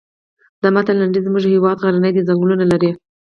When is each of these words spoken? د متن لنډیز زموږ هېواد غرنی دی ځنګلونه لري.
د 0.61 0.63
متن 0.75 0.95
لنډیز 0.99 1.23
زموږ 1.27 1.45
هېواد 1.53 1.81
غرنی 1.83 2.11
دی 2.15 2.21
ځنګلونه 2.29 2.65
لري. 2.71 2.91